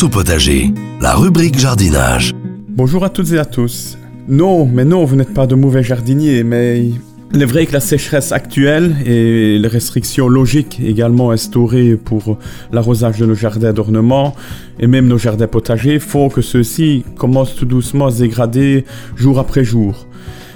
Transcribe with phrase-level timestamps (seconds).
[0.00, 2.32] Au potager, la rubrique jardinage.
[2.68, 3.98] Bonjour à toutes et à tous.
[4.26, 6.90] Non, mais non, vous n'êtes pas de mauvais jardiniers, mais
[7.32, 12.38] il est vrai que la sécheresse actuelle et les restrictions logiques également instaurées pour
[12.72, 14.34] l'arrosage de nos jardins d'ornement
[14.80, 18.84] et même nos jardins potagers font que ceux-ci commencent tout doucement à se dégrader
[19.14, 20.06] jour après jour.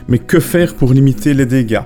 [0.08, 1.82] Mais que faire pour limiter les dégâts?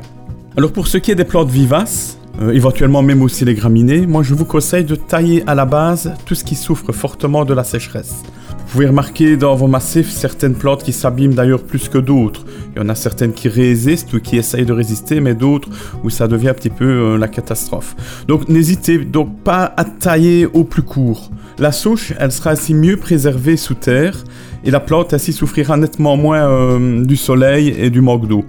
[0.56, 4.23] Alors pour ce qui est des plantes vivaces, euh, éventuellement même aussi les graminées, moi
[4.23, 7.64] je vous conseille de tailler à la base tout ce qui souffre fortement de la
[7.64, 8.23] sécheresse.
[8.70, 12.45] Vous pouvez remarquer dans vos massifs certaines plantes qui s'abîment d'ailleurs plus que d'autres.
[12.73, 15.69] Il y en a certaines qui résistent ou qui essayent de résister, mais d'autres
[16.05, 17.97] où ça devient un petit peu euh, la catastrophe.
[18.28, 21.30] Donc n'hésitez donc pas à tailler au plus court.
[21.59, 24.22] La souche, elle sera ainsi mieux préservée sous terre
[24.64, 28.45] et la plante ainsi souffrira nettement moins euh, du soleil et du manque d'eau.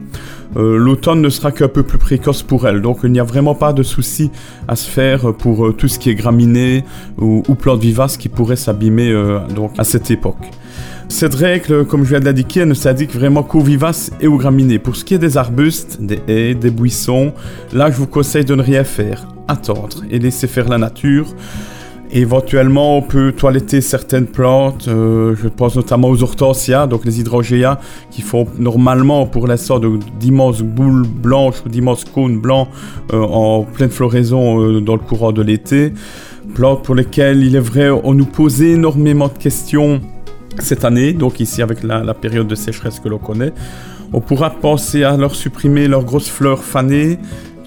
[0.57, 3.55] Euh, l'automne ne sera qu'un peu plus précoce pour elle, donc il n'y a vraiment
[3.55, 4.31] pas de souci
[4.67, 6.83] à se faire pour euh, tout ce qui est graminées
[7.17, 9.13] ou, plantes vivaces qui pourraient s'abîmer
[9.77, 10.49] à cette époque.
[11.07, 14.79] Cette règle, comme je viens de l'indiquer, ne s'indique vraiment qu'aux vivaces et aux graminées.
[14.79, 17.33] Pour ce qui est des arbustes, des haies, des buissons,
[17.73, 21.27] là je vous conseille de ne rien faire, attendre et laisser faire la nature.
[22.13, 24.89] Éventuellement, on peut toiletter certaines plantes.
[24.89, 29.79] Euh, je pense notamment aux hortensias, donc les hydrogéas, qui font normalement pour l'instant
[30.19, 32.67] d'immenses boules blanches ou d'immenses cônes blancs
[33.13, 35.93] euh, en pleine floraison euh, dans le courant de l'été.
[36.53, 40.01] Plantes pour lesquelles, il est vrai, on nous pose énormément de questions
[40.59, 43.53] cette année, donc ici avec la, la période de sécheresse que l'on connaît.
[44.11, 47.17] On pourra penser à leur supprimer leurs grosses fleurs fanées,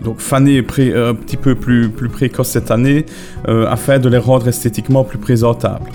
[0.05, 3.07] donc fanées euh, un petit peu plus, plus précoce cette année,
[3.49, 5.91] euh, afin de les rendre esthétiquement plus présentables.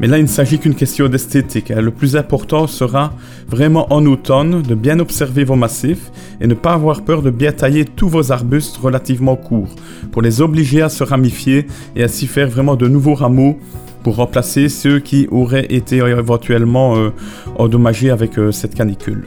[0.00, 1.70] Mais là, il ne s'agit qu'une question d'esthétique.
[1.70, 1.80] Hein.
[1.80, 3.12] Le plus important sera
[3.46, 7.52] vraiment en automne de bien observer vos massifs et ne pas avoir peur de bien
[7.52, 9.74] tailler tous vos arbustes relativement courts
[10.10, 13.58] pour les obliger à se ramifier et ainsi faire vraiment de nouveaux rameaux
[14.02, 17.10] pour remplacer ceux qui auraient été éventuellement euh,
[17.56, 19.24] endommagés avec cette canicule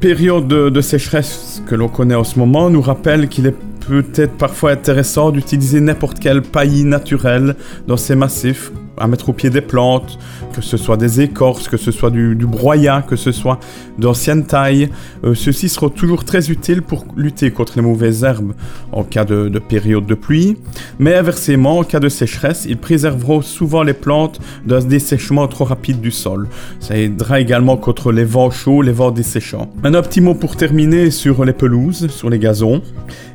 [0.00, 3.56] période de, sécheresse que l'on connaît en ce moment nous rappelle qu'il est
[3.88, 7.56] peut-être parfois intéressant d'utiliser n'importe quel paillis naturel
[7.86, 10.18] dans ces massifs à mettre au pied des plantes,
[10.52, 13.58] que ce soit des écorces, que ce soit du, broyat, que ce soit
[13.98, 14.90] d'anciennes tailles.
[15.24, 18.54] Euh, ceux-ci seront toujours très utiles pour lutter contre les mauvaises herbes
[18.92, 20.56] en cas de, période de pluie,
[20.98, 26.00] mais inversement, en cas de sécheresse, ils préserveront souvent les plantes d'un dessèchement trop rapide
[26.00, 26.48] du sol.
[26.80, 29.70] Ça aidera également contre les vents chauds, les vents desséchants.
[29.84, 32.82] Un petit mot pour terminer sur les pelouses, sur les gazons.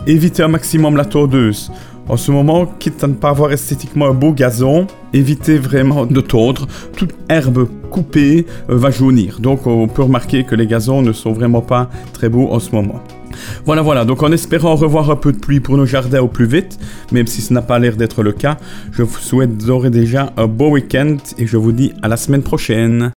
[0.07, 1.72] Évitez un maximum la tordeuse.
[2.09, 6.19] En ce moment, quitte à ne pas avoir esthétiquement un beau gazon, évitez vraiment de
[6.19, 6.68] tondre.
[6.97, 9.40] Toute herbe coupée euh, va jaunir.
[9.40, 12.72] Donc on peut remarquer que les gazons ne sont vraiment pas très beaux en ce
[12.72, 13.02] moment.
[13.66, 16.46] Voilà, voilà, donc en espérant revoir un peu de pluie pour nos jardins au plus
[16.46, 16.78] vite,
[17.12, 18.58] même si ce n'a pas l'air d'être le cas,
[18.92, 22.18] je vous souhaite d'ores et déjà un beau week-end et je vous dis à la
[22.18, 23.12] semaine prochaine.